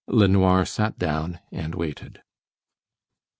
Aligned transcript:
LeNoir 0.07 0.65
sat 0.65 0.97
down 0.97 1.39
and 1.51 1.75
waited. 1.75 2.23